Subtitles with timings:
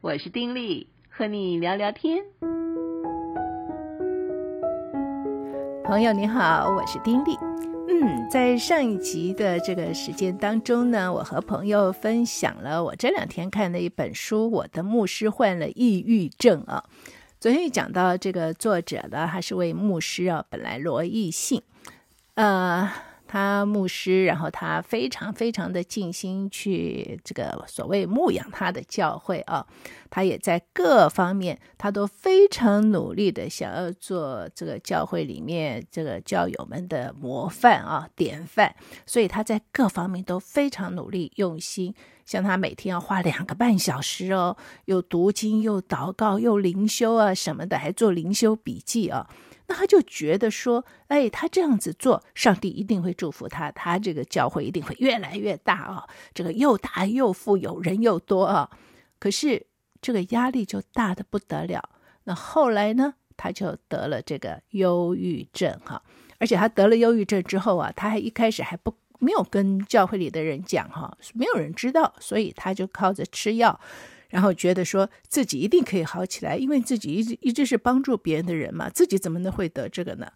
[0.00, 2.22] 我是丁力，和你聊聊天。
[5.82, 7.36] 朋友你好，我是丁力。
[7.88, 16.84] 嗯，在上一集的这个时间当中呢，我和朋友分享了我这两天看的一本书《我的牧师患了抑郁症》啊。
[17.40, 21.60] 昨天讲到这个作者呢，他是位牧师啊，本来罗奕信，
[22.34, 22.88] 呃。
[23.28, 29.64] 他牧师，然后他非常非常的尽心去这个所谓牧养他的教会啊，
[30.08, 38.74] 他也在各方面，他都非常努力的想要做这个教会里面这个教友们的模范啊、典范，
[39.04, 41.94] 所以他在各方面都非常努力用心。
[42.24, 49.26] 像他每天要花两个半小时哦，又读经又祷告又灵修啊什么的，还做灵修笔记啊。
[49.68, 58.70] 那他就觉得说，哎，他这样子做，上帝一定会祝福他，他这个教会一定会越来越大啊，这个又大又富有，人又多啊。
[59.18, 59.66] 可是
[60.00, 61.86] 这个压力就大的不得了。
[62.24, 66.02] 那后来呢，他就得了这个忧郁症哈，
[66.38, 73.78] 而且他得了忧郁症之后啊，他还一开始还不没有跟教会里的人讲哈，没有人知道，所以他就靠着吃药。
[74.28, 80.32] 然后觉得说自己一定可以好起来，因为自己一直一直是帮助别人的人嘛，自己怎么能会得这个呢？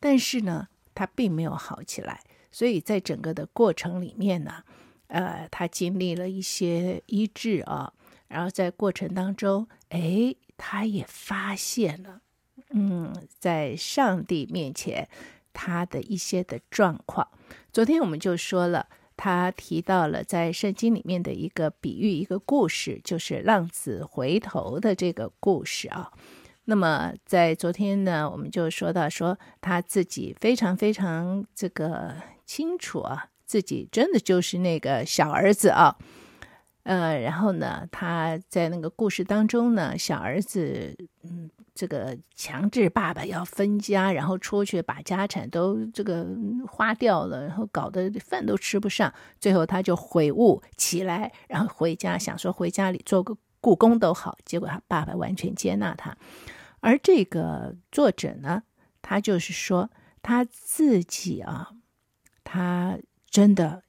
[0.00, 4.62] 但是呢，他并没有好起来，所以在整个的过程里面呢，
[5.08, 7.92] 呃，他经历了一些医治啊，
[8.28, 12.22] 然后在过程当中，哎，他也发现了，
[12.70, 15.08] 嗯，在上帝面前
[15.52, 17.28] 他的一些的状况。
[17.72, 18.88] 昨天我们就说了。
[19.26, 26.12] 他提到了在圣经里面的一个比喻，一个故事，就是浪子回头的这个故事啊。
[26.66, 35.96] 那么在昨天呢，我们就说到说他自己非常非常这个清楚啊，自己真的就是那个小儿子啊。
[36.84, 41.50] 呃，然后呢，他在那个故事当中呢，小儿子嗯。
[41.76, 46.26] 这个强制爸爸要分家，然后出去把家产都这个
[46.66, 49.12] 花掉了，然后搞得饭都吃不上。
[49.38, 54.38] 最后他就悔悟起来，然后回家想说回家里做个雇工都好。
[54.46, 56.16] 结果他爸爸完全接纳他。
[56.80, 58.62] 而这个作者呢，
[59.02, 59.90] 他就是说
[60.22, 61.72] 他自己啊，
[62.42, 63.82] 他真的。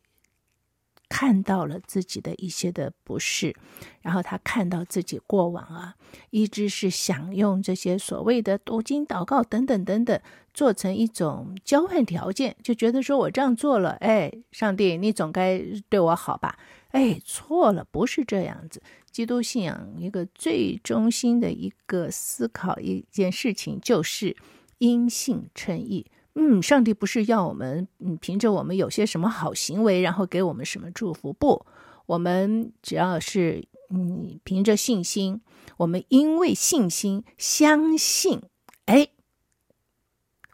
[1.09, 3.55] 看到了自己的一些的不适，
[4.01, 5.95] 然后他看到自己过往啊，
[6.29, 10.19] 一直是想用这些所谓的读经、祷告等等等等，
[10.53, 16.59] 做成一种交换条件，就觉得说我这样做了，哎，上帝你总该对我好吧？
[16.89, 18.81] 哎，错了，不是这样子。
[19.11, 24.35] 基督信仰一个最中心的一个思考一件事情，就是
[24.77, 26.05] 因信称义。
[26.39, 31.33] 嗯，上帝不是要我们，嗯，凭着我们有些什么好行为，然后给我们什么祝福？
[31.33, 31.65] 不，
[32.05, 35.41] 我们只要是，嗯，凭着信心，
[35.77, 38.43] 我们因为信心相信，
[38.85, 39.07] 哎，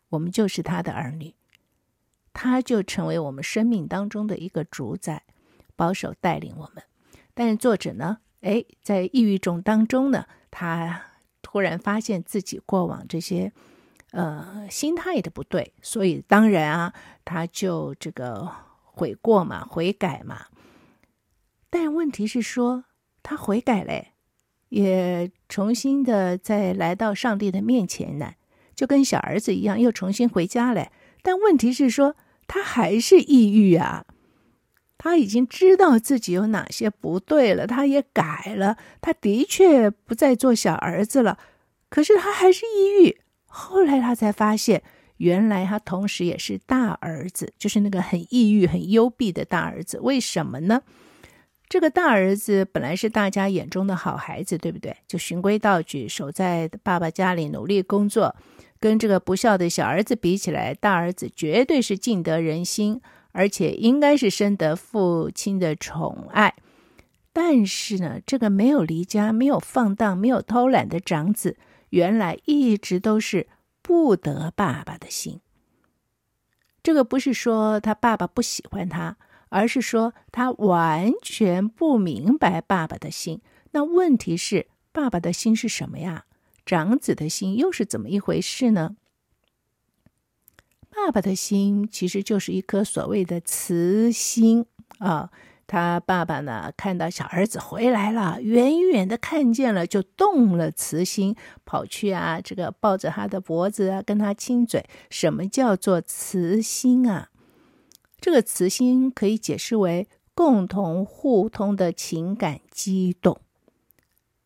[0.08, 1.36] 我们就是他的儿女，
[2.32, 5.24] 他就成为我们生命当中的一个主宰，
[5.76, 6.82] 保守带领我们。
[7.34, 11.08] 但是作者呢，哎，在抑郁症当中呢，他
[11.42, 13.52] 突然发现自己过往这些。
[14.14, 16.94] 呃，心态的不对，所以当然啊，
[17.26, 18.48] 他就这个
[18.84, 20.46] 悔过嘛，悔改嘛。
[21.72, 22.86] 但问题是说，
[23.24, 24.12] 他悔改嘞，
[24.70, 28.34] 也重新的再来到上帝的面前呢，
[28.76, 30.92] 就跟小儿子一样，又重新回家嘞。
[31.24, 32.16] 但问题是说，
[32.46, 34.06] 他还是抑郁啊。
[35.00, 41.40] 他已经知道自己有哪些不对了，他也改了，他的确不再做小儿子了，
[41.90, 43.23] 可是他还是抑郁。
[43.56, 44.82] 后来他才发现，
[45.18, 50.00] 原来他同时也是大儿子，就是那个很抑郁、很幽闭的大儿子。
[50.00, 50.82] 为什么呢？
[51.70, 54.98] 这个大儿子本来是大家眼中的好孩子，对不对？
[55.08, 58.36] 就循规蹈矩，守在爸爸家里努力工作。
[58.80, 63.00] 跟这个不孝的小儿子比起来，大儿子绝对是尽得人心，
[63.34, 66.56] 而且应该是深得父亲的宠爱。
[67.32, 71.56] 但是呢，这个没有离家、没有放荡、没有偷懒的长子。
[71.94, 73.48] 原来一直都是
[73.84, 75.42] 不得爸爸的心。
[76.82, 79.18] 这个不是说他爸爸不喜欢他，
[79.50, 83.42] 而是说他完全不明白爸爸的心。
[83.72, 86.26] 那问题是，爸爸的心是什么呀？
[86.66, 88.96] 长子的心又是怎么一回事呢？
[90.90, 94.66] 爸爸的心其实就是一颗所谓的慈心
[94.98, 95.30] 啊。
[95.74, 101.36] 他爸爸呢，看到小儿子回来了，远远的看见了，就动了慈心，
[101.66, 104.86] 跑去啊，这个抱着他的脖子啊，跟他亲嘴。
[105.10, 107.30] 什么叫做慈心啊？
[108.22, 113.40] 这个慈心可以解释为共同互通的情感激动。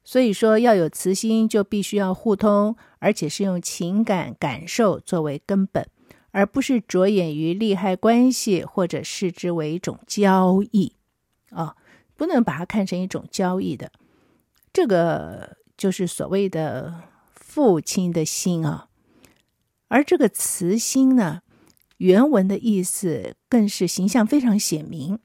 [0.06, 5.86] 所以说，要有慈心，就必须要互通，而且是用情感感受作为根本，
[6.32, 10.94] 而不是着眼于利害关系，或者视之为一种交易、
[12.18, 13.92] 不能把它看成一种交易的。
[14.74, 17.04] 这个就是所谓的
[17.34, 18.90] 父亲的心啊。
[19.88, 21.42] 而这个慈心呢，
[21.98, 25.20] 原文的意思更是形象非常显明，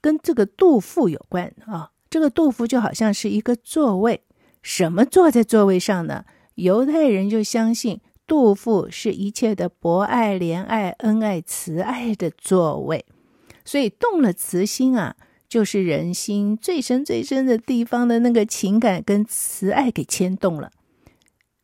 [0.00, 1.92] 跟这个杜甫有关啊。
[2.10, 4.24] 这个杜甫就好像是一个座位，
[4.62, 6.24] 什么坐在座位上呢？
[6.54, 13.06] 犹太人就相信杜甫是一切的博爱、怜爱、恩爱、慈爱的座位，
[13.64, 15.14] 所以动了慈心啊，
[15.48, 20.70] 就是人心最深最深的地方的那个情感跟慈爱给牵动了，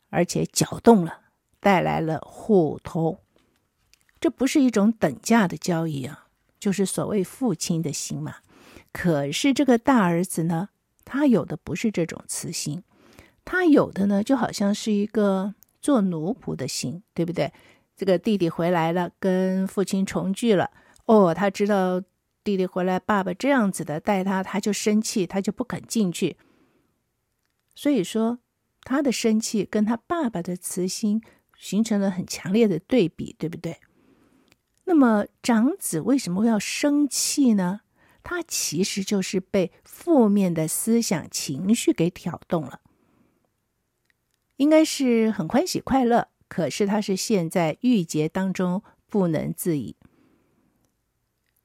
[0.08, 1.20] 而且搅动了，
[1.60, 3.18] 带来了互通。
[4.18, 6.28] 这不是一种等价的交易啊，
[6.58, 8.36] 就是所谓父亲的心嘛。
[8.90, 10.70] 可是这个大儿子呢，
[11.04, 12.82] 他有的不是这种慈心，
[13.44, 17.52] 他有的呢，就好像是一个做奴仆的心，对不对？
[17.96, 20.70] 这个弟弟回来了，跟父亲重聚了，
[21.04, 22.00] 哦，他知道
[22.44, 26.36] 弟弟回来，爸爸这样子的带他，他就生气，他就不肯进去。
[27.74, 28.38] 所以说，
[28.82, 31.22] 他的生气跟他爸爸的慈心
[31.58, 33.78] 形成了很强烈的对比，对不对？
[34.84, 37.80] 那么长子为什么要生气呢？
[38.22, 42.80] 他其实就是被负面的思想情绪给挑动了，
[44.56, 49.96] 应该是很欢喜快乐，可是他是陷在郁结当中不能自已。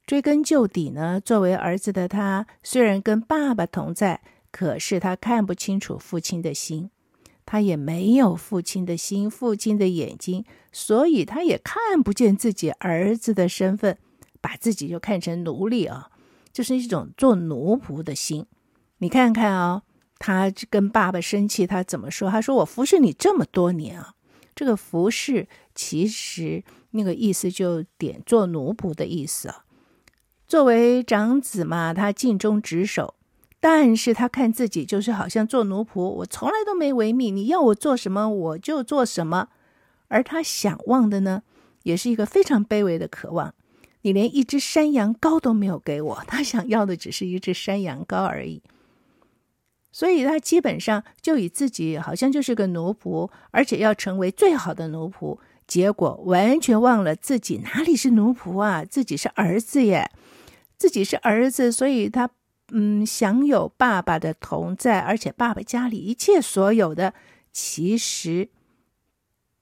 [0.10, 6.90] 追根究底呢，作为儿子的他，虽然跟爸爸同在，可是他看不清楚父亲的心，
[7.46, 14.00] 他也没有父亲的心、父亲的眼睛，所以他也看不见自己儿子的身份，
[14.42, 16.10] 把自己就看成奴隶啊。
[16.52, 18.48] 就是一种做奴仆的心，
[18.98, 19.84] 你看看啊、
[20.18, 22.32] 他跟爸爸生气，他怎么说？
[22.32, 24.16] 他说：“我服侍你这么多年啊，
[24.56, 29.66] 这个服侍其实那个意思就点做奴仆的意思啊。
[30.50, 33.14] 作为长子嘛，他尽忠职守，
[33.60, 39.50] 但是他看自己就是好像做奴仆，我从来都没违命，你要我做什么我就做什么。
[40.08, 41.44] 而他想望的呢，
[41.84, 43.54] 也是一个非常卑微的渴望。”
[44.02, 48.64] 你连一只山羊羔都没有给我， 他想要的只是一只山羊羔而已。
[49.92, 55.38] 所以他基本上就以自己好像就是个奴仆，而且要成为最好的奴仆，
[55.68, 60.10] 结果完全忘了自己哪里是奴仆啊，自己是儿子耶，
[60.80, 62.30] 自己是儿子，所以他
[62.70, 67.14] 嗯享有爸爸的同在，而且爸爸家里一切所有的
[67.52, 68.50] 其实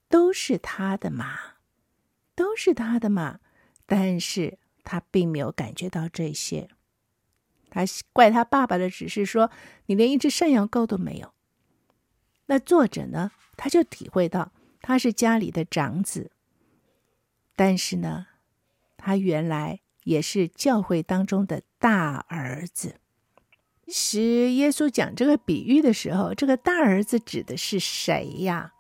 [0.08, 1.56] 都是他的嘛，
[2.36, 3.40] 都是他的嘛。
[3.88, 6.70] 但是他并没有感觉到这些，
[7.70, 7.82] 他
[8.14, 9.50] 怪他爸爸的只是说，
[9.88, 11.34] 你连一只山羊羔都没有。
[12.48, 16.32] 那作者呢，他就体会到他是家里的长子，
[17.56, 18.28] 但是呢，
[18.98, 22.96] 他原来也是教会当中的大儿子。
[23.86, 28.72] 其实耶稣讲这个比喻的时候，这个大儿子指的是谁呀？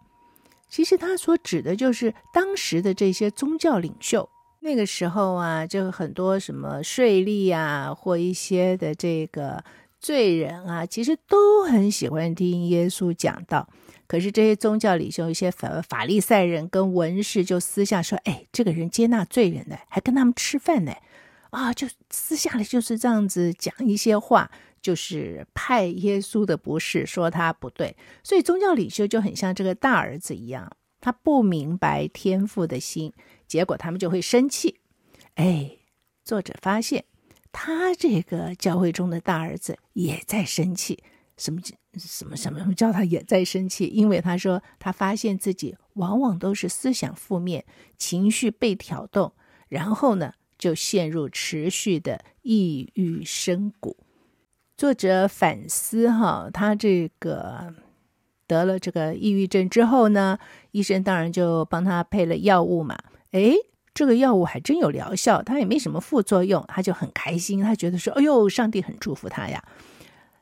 [0.69, 4.29] 其实他所指的就是当时的这些宗教领袖。
[4.61, 9.63] 那个时候啊，就很多什么税吏啊，或一些的这个
[9.99, 13.69] 罪人啊，其实都很喜欢听耶稣讲道。
[14.07, 20.93] 可是这些宗教领袖、一些法法利赛人跟文士就私下说：“哎，这个人接纳罪人呢，还跟他们吃饭呢。”
[21.51, 24.51] 啊，就私下里就是这样子讲一些话，
[24.81, 27.95] 就是派耶稣的不是，说他不对。
[28.23, 33.13] 所以宗教领袖就很像这个大儿子一样，他不明白天父的心。
[33.47, 34.79] 结果他们就会生气，
[35.35, 35.77] 哎，
[36.25, 37.05] 作者发现
[37.53, 41.01] 他这个教会中的大儿子也在生气，
[41.37, 41.61] 什么
[41.97, 43.85] 什么什么什么叫他也在生气？
[43.85, 47.63] 因为他说他发现自己往往都是思想负面，
[47.97, 49.33] 情绪被挑动，
[49.69, 53.97] 然后呢就陷入持续的抑郁深谷。
[54.75, 57.73] 作者反思哈，他这个
[58.45, 60.37] 得了这个抑郁症之后呢，
[60.71, 62.97] 医生当然就帮他配了药物嘛。
[63.31, 63.53] 哎，
[63.93, 69.63] 这个药物还真有疗效，他也没什么副作用，他就很开心，他觉得说：“哎呦，上帝很祝福他呀。”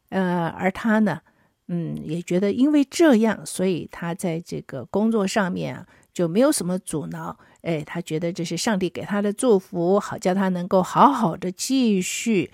[0.09, 1.21] 呃，而他呢，
[1.69, 7.37] 嗯，也觉得因为这样，所以他在这个工作上面啊就没有什么阻挠。
[7.65, 12.51] 哎，他觉得这是上帝给他的祝福，好叫他能够好好的继续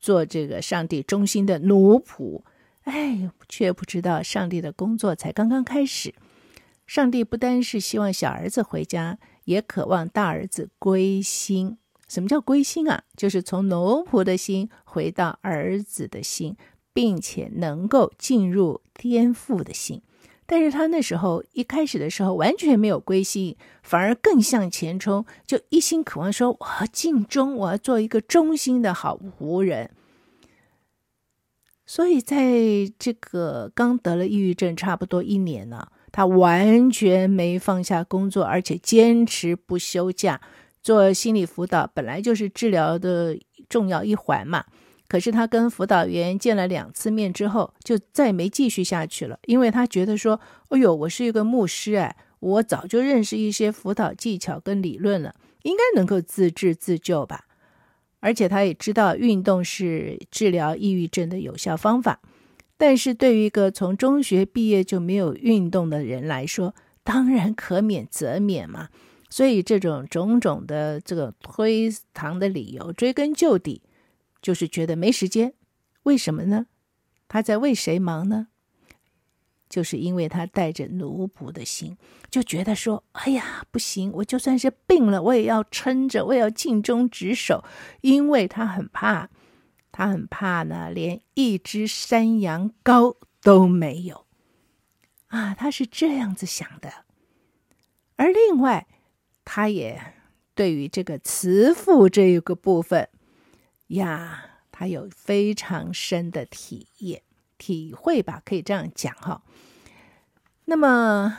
[0.00, 2.42] 做这个上帝忠心的奴仆。
[2.82, 6.14] 哎，却不知道上帝的工作才刚刚开始。
[6.86, 9.18] 上帝不单是希望小儿子回家。
[9.44, 11.76] 也渴望大儿子归心。
[12.08, 13.02] 什么叫归心啊？
[13.14, 16.56] 就是从奴仆的心回到儿子的心，
[16.94, 20.00] 并且能够进入天父的心。
[20.46, 29.90] 但是他那时候一开始的时候完全没有归心，反而更向前冲，就一心渴望说：“我要尽忠，我要做一个忠心的好湖人。”
[31.86, 32.36] 所以在
[32.98, 40.40] 这个刚得了抑郁症差不多一年了，他完全没放下工作，而且坚持不休假
[40.82, 44.64] 做心理辅导，本来就是治疗的重要一环嘛。
[45.06, 57.44] 可是他跟辅导员见了两次面之后，就再没继续下去了，因为他觉得说：“哎呦，我是一个牧师哎，我早就认识一些辅导技巧跟理论了，应该能够自治自救吧。
[58.20, 62.20] 而且他也知道运动是治疗抑郁症的有效方法。
[62.78, 68.88] 但是对于一个从中学毕业就没有运动的人来说，当然可免则免嘛。
[69.28, 73.82] 所以这种种种的这个推搪的理由，追根究底。”
[74.44, 75.54] 就是觉得没时间，
[76.02, 76.66] 为什么呢？
[77.28, 78.48] 他在为谁忙呢？
[79.70, 81.96] 就是因为他带着奴仆的心，
[82.28, 84.12] 就觉得说：“哎呀，不行！
[84.16, 87.64] 我就算是病了，我也要撑着，我也要尽忠职守。”
[88.02, 89.30] 因为他很怕，
[89.90, 94.26] 他很怕呢，连一只山羊羔都没有
[95.28, 95.54] 啊！
[95.54, 97.06] 他是这样子想的。
[98.16, 98.86] 而另外，
[99.42, 100.12] 他也
[100.54, 103.08] 对于这个慈父这一个部分。
[103.94, 107.22] 呀，他有非常深的体验、
[107.58, 109.42] 体会吧，可以这样讲哈。
[110.66, 111.38] 那么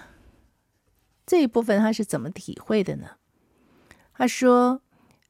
[1.26, 3.18] 这一部分他是怎么体会的呢？
[4.14, 4.82] 他说：“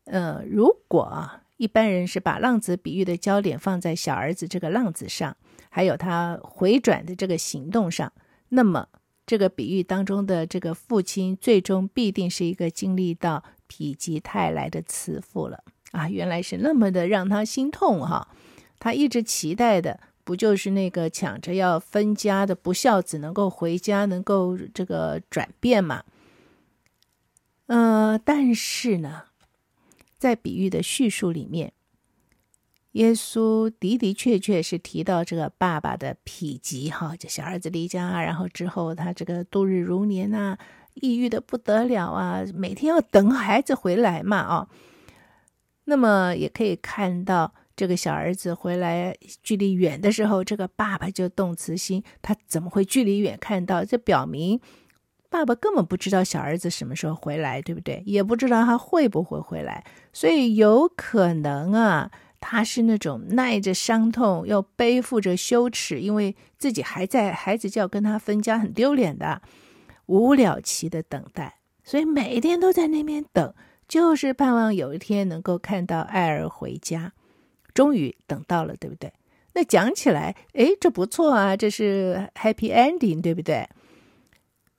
[0.06, 5.36] 呃，如果一般人是把浪子比喻的焦点放在小儿子这个浪子上，
[5.70, 8.12] 还有他回转的这个行动上，
[8.50, 8.90] 那么
[9.26, 15.64] 这个比喻当中的这个父亲，最终必定是一个经历到否极泰来的慈父了。”
[15.96, 18.28] 啊，原来是那么的让他心痛哈！
[18.78, 26.04] 他一直期待的不就是那个抢着要分家的不孝子能够回家，能够这个转变嘛？
[27.68, 29.24] 呃，但是呢，
[30.18, 31.72] 在比喻的叙述里面，
[32.92, 40.58] 耶稣的的确确是提到这个爸爸的否极哈，就小儿子离家，然后之后他这个度日如年呐、
[40.96, 44.68] 抑郁的不得了啊，每天要等孩子回来嘛啊。
[45.86, 52.04] 那么也可以看到，这个小儿子回来距离远的时候，这个爸爸就动慈心。
[52.22, 53.86] 他怎么会距离远看到？
[53.86, 54.60] 这表明
[55.30, 58.02] 爸爸根本不知道小儿子什么时候回来，对不对？
[58.06, 59.84] 也不知道他会不会回来。
[60.14, 69.42] 所以有可能啊，他是那种耐着伤痛，要背负着羞耻，因为自己还在，孩子就要跟他分家，很丢脸的，
[70.08, 71.60] 无了期的等待。
[71.84, 73.54] 所以每天都在那边等。
[73.88, 77.14] 就是盼望有一天能够看到爱儿回家，
[77.74, 79.14] 终于等到了，对不对？
[79.54, 83.70] 那讲起来，哎，这不错啊，这是 happy ending，对不对？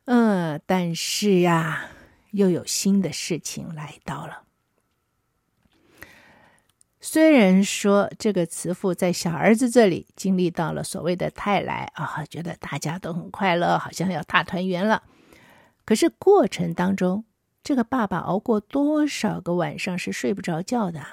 [0.07, 1.89] 嗯，但是呀，
[2.33, 4.43] 又有新的事情来到了。
[7.01, 15.05] 虽然说这个慈父在小儿子这里经历到了所谓的泰来啊，觉得大家都很快乐，好像要大团圆了，
[15.85, 17.25] 可是过程当中。
[17.66, 21.04] 这个爸爸熬过多少个晚上是睡不着觉的，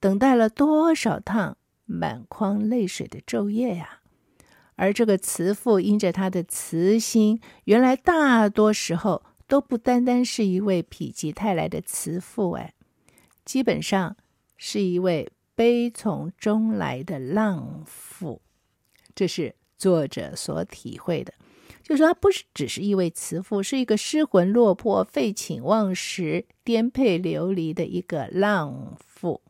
[0.00, 4.00] 等待了多少趟满眶泪水的昼夜呀？
[4.74, 12.74] 而这个慈父因着他的慈心，原来大多时候都不单单是一位否极泰来的慈父，哎，
[13.44, 14.16] 基本上
[14.56, 18.42] 是一位悲从中来的浪父，
[19.14, 21.32] 这是作者所体会的。
[21.86, 29.40] 就是说，他不是只是一位慈父，是一个失魂落魄、废寝忘食、颠沛流离的一个浪父。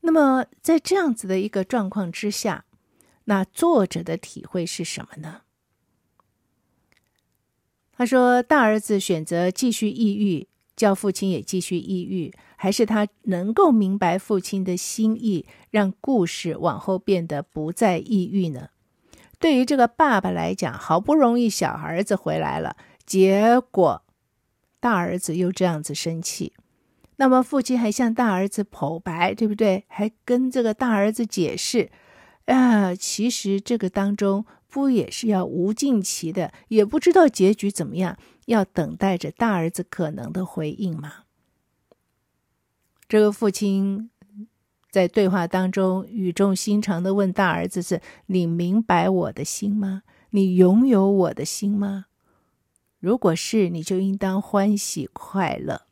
[0.00, 2.64] 那么，在这样子的一个状况之下，
[3.24, 5.42] 那作者的体会是什么呢？
[7.92, 18.70] 他说：“大儿子选择继续抑郁，叫父亲也继续抑郁，还是他能够明白父亲的心意，让故事往后变得不再抑郁呢？”
[19.42, 24.04] 对于这个爸爸来讲，好不容易小儿子回来了，结果
[24.78, 26.52] 大儿子又这样子生气，
[27.16, 29.84] 那么父亲还向大儿子剖白，对不对？
[29.88, 31.90] 还跟这个大儿子解释，
[32.44, 41.24] 啊，其实这个当中不也是要无尽期的，也不知道结局怎么样，要等待着大儿子可能的回应吗？
[43.08, 44.11] 这个父亲。
[44.92, 50.02] 在对话当中，语重心长的问大儿子：“是你明白我的心吗？
[50.30, 52.04] 你拥有我的心吗？
[53.00, 55.86] 如果是，你就应当欢喜快乐。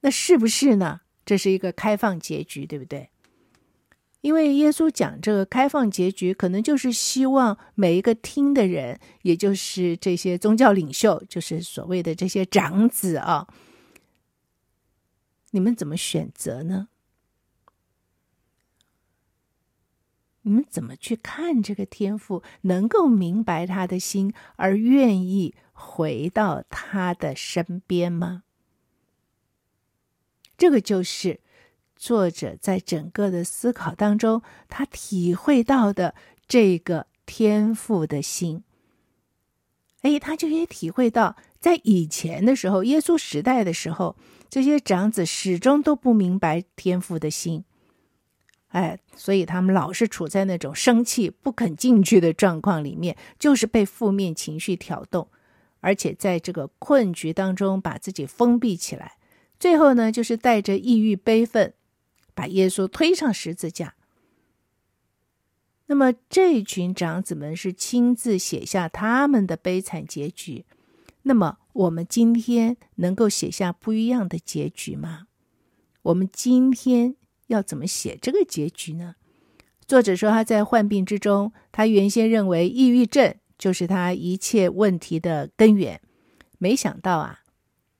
[0.00, 1.00] 那是不是呢？
[1.24, 3.08] 这是一个开放结局，对不对？
[4.20, 13.48] 因为耶稣讲这个开放结局，可能就是希望每一个听的人，也就是这些宗教领袖，就是所谓的这些长子啊，
[15.52, 16.88] 你们怎么选择呢？
[20.46, 28.44] 你们怎么去看这个天父，能够明白他的心，而愿意回到他的身边吗？
[30.56, 31.40] 这个就是。
[31.98, 36.14] 作者在整个的思考当中，他体会到的
[36.46, 38.64] 这个天父的心，
[40.02, 44.14] 哎，他就也体会到，在以前的时候，耶稣时代的时候，
[44.50, 47.64] 这些长子始终都不明白天父的心，
[48.76, 55.28] 哎，所以他们老是处在那种生气不肯进去的状况里面，就是被负面情绪挑动，
[55.80, 59.16] 而且在这个困局当中把自己封闭起来，
[59.58, 61.72] 最后呢，就是带着抑郁悲愤。
[62.34, 63.94] 把耶稣推上十字架。
[65.86, 70.66] 那么这群长子们是亲自写下他们的悲惨结局。
[71.22, 75.28] 那么我们今天能够写下不一样的结局吗？
[76.02, 77.16] 我们今天
[77.48, 79.14] 要怎么写这个结局呢？
[79.86, 86.00] 作者说他在患病之中，他原先认为抑郁症就是他一切问题的根源，
[86.58, 87.40] 没想到啊。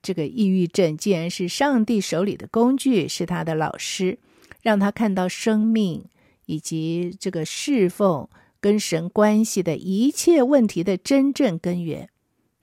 [0.02, 4.18] 这个抑郁症竟然是上帝手里的工具，是他的老师，
[4.62, 6.04] 让他看到生命
[6.44, 8.28] 以及这个侍奉
[8.60, 12.08] 跟神关系的一切问题的真正根源，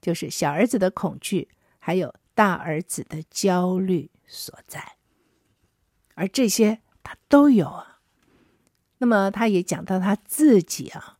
[0.01, 1.49] 就是小儿子的恐惧，
[1.79, 4.93] 还有大儿子的焦虑所在。
[6.15, 7.99] 而这些他都有啊。
[8.97, 11.17] 那么他也讲到他自己啊，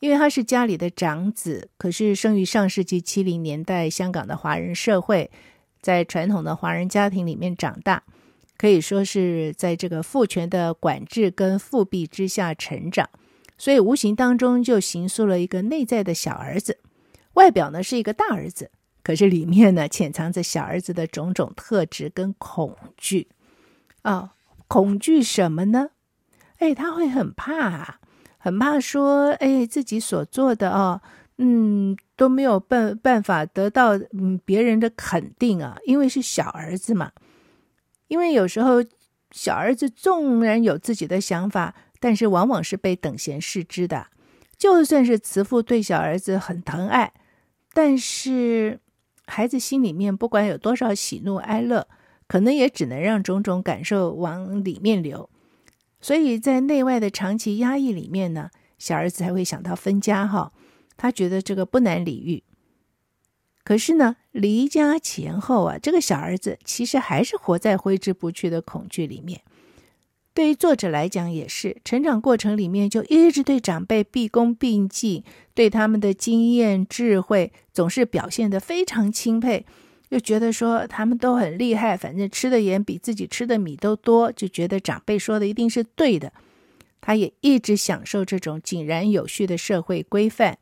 [0.00, 5.30] 因为他是家里的长子，可是生于上世纪七零年代香港的华人社会。
[5.80, 8.04] 在传统的华人家庭里面长大，
[8.56, 13.10] 可以说是在这个父权的管制跟复辟之下成长，
[13.58, 16.78] 所以无形当中就形塑了一个内在的小儿子，
[17.32, 18.70] 外表呢是一个大儿子，
[19.02, 23.26] 可是里面呢潜藏着小儿子的种种特质跟恐惧
[24.02, 24.34] 啊、
[24.68, 25.90] 恐惧什么呢？
[26.58, 28.00] 哎，他会很怕啊，
[28.38, 31.00] 很怕说，哎，自己所做的哦。
[31.38, 37.10] 嗯，都没有办办法得到嗯别人的肯定啊，因为是小儿子嘛。
[38.06, 38.84] 因为有时候
[39.32, 44.08] 小儿子纵然有自己的想法，但是往往是被等闲视之的。
[44.56, 47.12] 就算是慈父对小儿子很疼爱，
[47.72, 48.78] 但是
[49.26, 51.88] 孩子心里面不管有多少喜怒哀乐，
[52.32, 55.28] 可能也只能让种种感受往里面流。
[56.00, 60.50] 所以在内外的长期压抑里面呢，小儿子才会想到分家哈。
[60.96, 62.42] 他觉得这个不难理喻，
[63.62, 69.42] 可是呢，离家前后啊，这个小儿子其实还是活在挥之不去的恐惧里面。
[70.32, 79.66] 对于作者来讲，也是成长过程里面就一直对长辈毕恭毕敬，对他们的经验智慧总是表现得非常钦佩，
[80.12, 86.30] 就觉得说他们都很厉害，反正吃的盐比自己吃的米都多，就觉得长辈说的一定是对的。
[87.00, 90.58] 他也一直享受这种井然有序的社会规范。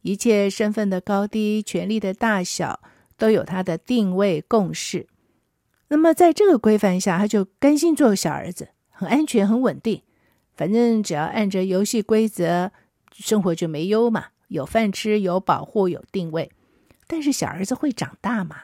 [0.00, 2.80] 一切身份的高低、权力的大小，
[3.18, 5.06] 都有他的定位共识。
[5.88, 10.00] 那么，在这个规范下，他就甘心做小儿子，很安全、很稳定。
[10.56, 12.72] 反正只要按着游戏规则，
[13.12, 16.50] 生活就没忧嘛，有饭吃、有保护、有定位。
[17.06, 18.56] 但是小儿子会长大嘛？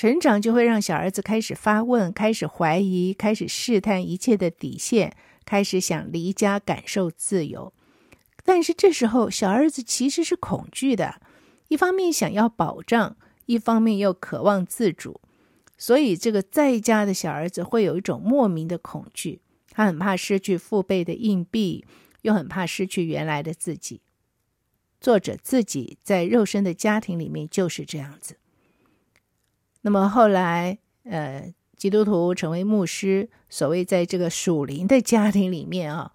[0.00, 7.74] 成长就会让小儿子开始发问、开始怀疑、开始试探一切的底线，开始想离家感受自由。
[8.42, 11.20] 但是这时候，小儿子其实是恐惧的，
[11.68, 15.20] 一方面想要保障，一方面又渴望自主，
[15.76, 21.84] 所以这个在家的小儿子会有一种莫名的恐惧，他很怕失去父辈的硬币，
[22.22, 24.00] 又很怕失去原来的自己。
[24.98, 28.38] 作者自己在肉身的家庭里面就是这样子。
[29.82, 36.12] 那么后来，呃，基督徒成为牧师，所谓在这个属灵的家庭里面啊。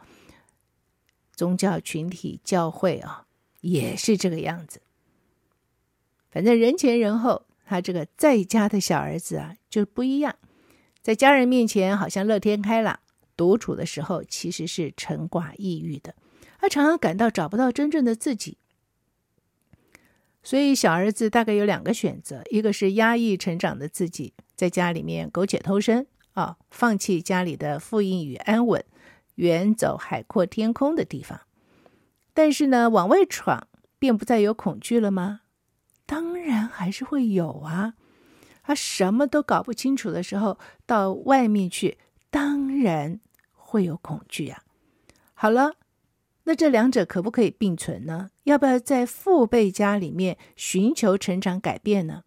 [1.33, 3.25] 宗教群体、教会啊，
[3.61, 4.81] 也是这个样子。
[6.29, 10.35] 反正人前人后，他这个在家的小儿子啊，就不一样。
[11.01, 12.99] 在家人面前好像乐天开朗，
[13.35, 16.15] 独处的时候其实是沉寡抑郁的。
[16.59, 18.57] 他常常感到找不到真正的自己。
[20.45, 26.05] 所以小儿子大概有两个选择：一个是压抑成长的自己，在家里面苟且偷生
[26.35, 28.85] 啊，放弃家里的富裕与安稳。
[29.35, 31.41] 远走海阔天空的地方，
[32.33, 33.67] 但是呢，往外闯
[33.99, 35.41] 便不再有恐惧了吗？
[36.05, 37.95] 当然还是会有啊。
[38.63, 41.97] 他什么都搞不清楚的时候，到外面去，
[42.29, 43.19] 当然
[43.51, 44.63] 会有恐惧啊。
[45.33, 45.73] 好了，
[46.45, 48.31] 那这两者可不可以并存呢？
[48.43, 52.23] 要不要在父辈家里面寻求成长改变呢？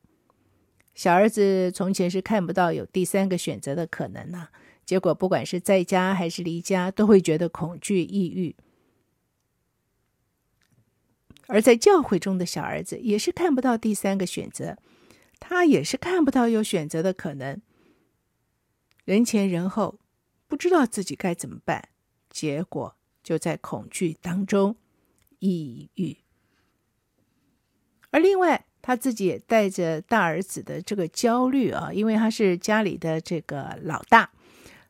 [0.95, 4.49] 小儿子从前是看不到有第三个选择的可能呢、
[4.85, 8.57] 结果不管是在家还是离家，都会觉得恐惧、抑郁。
[11.47, 14.77] 而在教会中的小儿子也是看不到第三个选择，
[15.39, 17.63] 他也是看不到有选择的可能。
[19.05, 20.01] 人前人后，
[20.49, 21.89] 不知道自己该怎么办，
[22.29, 22.98] 结果
[23.29, 24.77] 就在恐惧当中
[25.41, 26.17] 抑郁。
[28.11, 28.65] 而另外。
[28.81, 34.31] 他自己也带着大儿子的这个焦虑啊，因为他是家里的这个老大，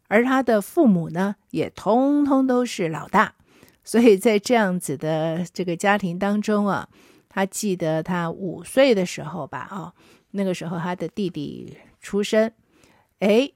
[0.07, 3.35] 而他的父母呢也通通都是老大，
[3.83, 6.89] 所以在这样子的这个家庭当中啊，
[7.29, 9.93] 他记得他五岁的时候吧，哦，
[10.33, 12.53] 那个时候他的弟弟出生，
[13.19, 13.51] 哎，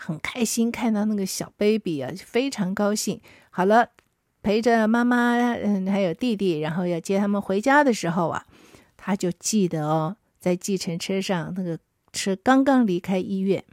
[0.00, 3.20] 很开心看到那个小 baby 啊，非常高兴。
[3.50, 3.88] 好了，
[4.42, 8.46] 陪着妈妈嗯还有弟弟，然后要接他们回家的时候啊。
[9.02, 11.78] 他就记得哦，在计程车上，那个
[12.12, 13.64] 车刚刚离开医院，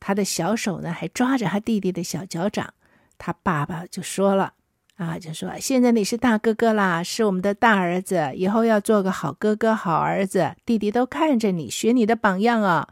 [0.00, 2.74] 他的小手呢还抓着他弟弟的小脚掌。
[3.16, 4.54] 他爸爸就说了
[4.96, 10.56] 啊，就说现在你是大哥哥啦，是我们的大儿子，以后要做个好哥哥、好儿子。
[10.66, 12.88] 弟弟都看着你，学你的榜样啊。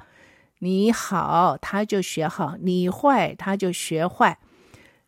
[0.59, 4.38] 你好，他就学好；你坏，他就学坏。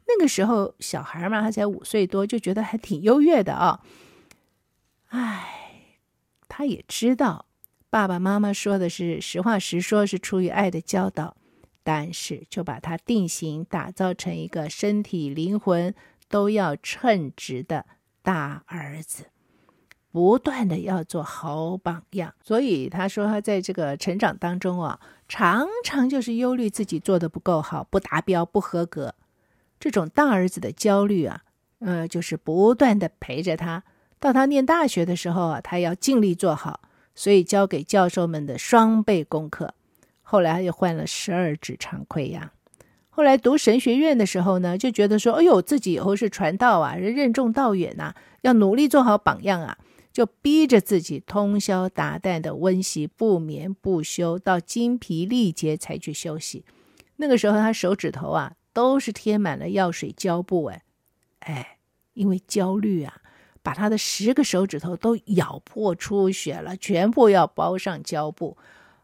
[0.07, 3.81] 那个时候小孩嘛，他才五岁多，就觉得还挺优越的啊。
[5.09, 5.57] 哎。
[6.53, 7.47] 他也知道，
[7.91, 11.37] 爸爸妈妈说的是实话实说，是出于爱的教导，
[11.85, 15.95] 但是就把他定型，打造成一个身体灵魂
[16.29, 17.87] 都要称职的
[18.21, 19.27] 大儿子，
[20.13, 22.35] 不断的要做好榜样。
[22.43, 29.15] 所以他说他在这个成长当中啊，常常就是忧虑自己做的不够好，不达标，不合格。
[29.79, 31.43] 这种大儿子的焦虑啊，
[31.79, 33.83] 呃，就是不断的陪着他。
[34.19, 36.81] 到他念大学的时候啊，他要尽力做好，
[37.15, 39.73] 所以交给教授们的双倍功课。
[40.23, 42.51] 后来他又患了十二指肠溃疡。
[43.09, 49.79] 后来读神学院的时候呢，就觉得说：“哎呦，自己以后是传道啊，任重道远呐，要努力做好榜样啊。”
[50.13, 56.65] 就逼着自己通宵达旦的温习，不眠不休，到精疲力竭才去休息。
[57.17, 60.83] 那个时候他手指头啊都是贴满了药水胶布，哎，
[61.41, 61.79] 哎，
[62.15, 63.17] 因为焦虑啊。
[63.63, 68.57] 把他的十个手指头都咬破出血了，全部要包上胶布。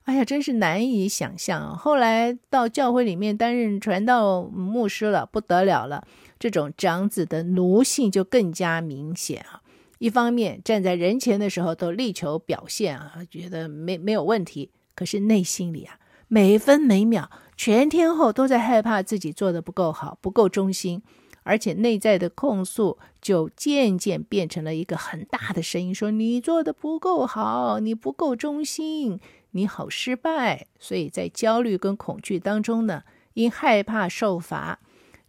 [0.05, 1.77] 哎呀，真是难以想象。
[1.77, 6.07] 后来到教会里面担任传道牧师了，不得了了。
[6.39, 9.61] 这种长子的奴性就更加明显啊。
[9.99, 21.03] 一方面站在人前的时候都力求表现啊，觉得没没有问题，可是内心里啊，每分每秒、全天候都在害怕自己做得不够好，不够忠心。
[21.49, 29.21] 而且内在的控诉就渐渐变成了一个很大的声音，说你做的不够好，你不够忠心，
[29.53, 30.67] 你好失败。
[30.81, 33.05] 所以在焦虑跟恐惧当中呢，
[33.35, 34.81] 因害怕受罚，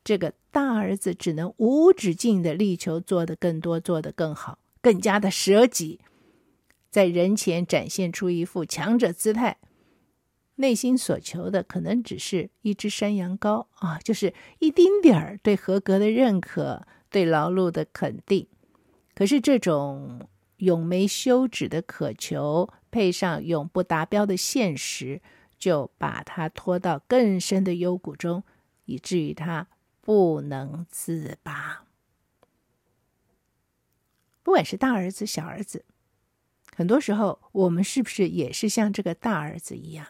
[0.08, 6.00] 这个大儿子只能无止境的力求做得更多，做得更好，更加的舍己，
[6.89, 9.58] 在人前展现出一副强者姿态。
[10.56, 18.48] 内心所求的可能只是一只山羊羔啊，就是一丁点儿对合格的认可，对劳碌的肯定。
[19.13, 25.22] 可是这种永没休止的渴求，配上永不达标的现实，
[25.60, 28.46] 就把他拖到更深的幽谷中，
[28.86, 29.67] 以至于他
[30.08, 31.84] 不能自拔。
[34.41, 35.84] 不管是大儿子、小儿子，
[36.74, 40.08] 很多时候我们是不是也是像这个大儿子一样？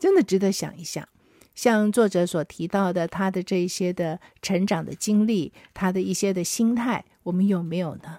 [0.00, 1.08] 真的值得想一想，
[1.54, 8.18] 像作者所提到的，他的这一些的成长的经历，他的一些的心态，我们有没有呢？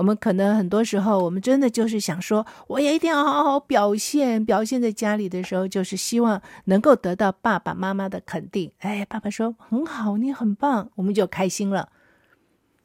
[0.00, 8.72] 我们可能很多时候，我们真的就是想说，我也一定要好好表现，表现在家里的时候，就是希望能够得到爸爸妈妈的肯定。
[8.78, 11.90] 哎，爸爸说很好，你很棒，我们就开心了。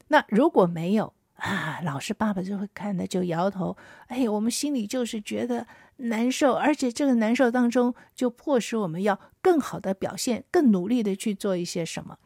[0.10, 3.78] 那如果没有啊，老是爸爸就会看的就摇头。
[4.08, 5.66] 哎，我们心里就是觉得。
[5.98, 12.18] 难受，而且这个难受当中，就迫使我们要更好的表现，更努力的去做一些什么。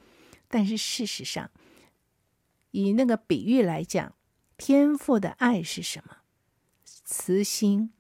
[0.48, 1.52] 但是事实上，
[2.72, 4.14] 以那个比喻来讲，
[4.60, 6.18] 天赋的爱是什么？
[6.84, 7.92] 慈心、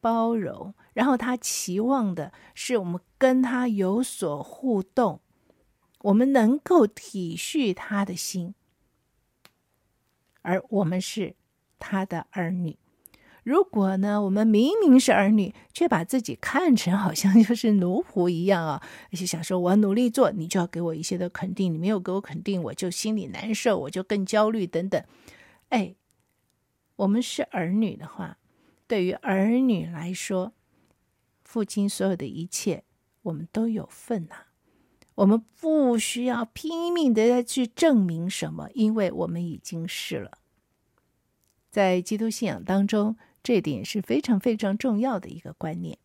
[0.00, 5.20] 包容，然后他期望的是我们跟他有所互动，
[6.02, 8.54] 我们能够体恤他的心，
[10.42, 11.34] 而我们是
[11.80, 12.78] 他的儿女。
[13.42, 25.04] 如果呢，我们明明是儿女，却把自己看成好像就是奴仆一样啊，而且想说我努力做，你就要给我一些的肯定，你没有给我肯定，我就心里难受，我就更焦虑等等。
[25.72, 25.94] 哎，
[26.96, 28.36] 我们是儿女的话，
[28.86, 30.52] 对于儿女来说，
[31.42, 32.84] 父亲所有的一切，
[33.22, 34.34] 我们都有份呐、
[35.14, 40.36] 我们不需要拼命的去证明什么，因为我们已经是了。
[41.70, 45.96] 在基督信仰当中，这点是非常非常重要的一个观念，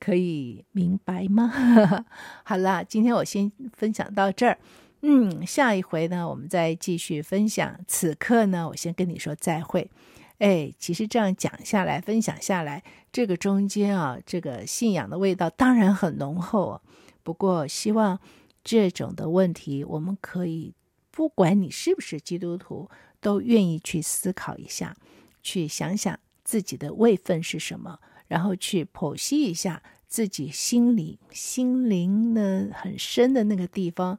[0.00, 2.04] 可以明白吗？
[2.42, 4.58] 好了，今天我先分享到这儿。
[5.06, 7.78] 嗯，下一回呢，我们再继续分享。
[7.86, 9.90] 此刻呢，我先跟你说再会。
[10.38, 16.80] 哎，其实这样讲下来，分享下来，这个中间啊，这个信仰的味道当然很浓厚。
[17.22, 18.18] 不过，希望
[18.62, 20.72] 这种的问题，我们可以
[21.10, 22.88] 不管你是不是基督徒，
[23.20, 24.96] 都愿意去思考一下，
[25.42, 34.18] 去想想自己的位分是什么，然后去剖析一下自己心里心灵呢很深的那个地方，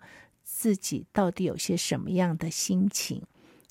[0.58, 3.22] 自己到底有些什么样的心情，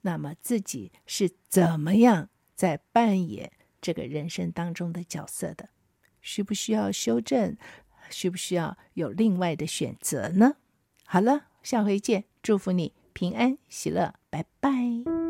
[0.03, 5.71] 那么自己是怎么样在扮演这个人生当中的角色的，
[6.21, 7.57] 需不需要修正？
[8.11, 10.57] 需不需要有另外的选择呢？
[11.07, 15.24] 好了，下回见，祝福你平安喜乐，拜拜。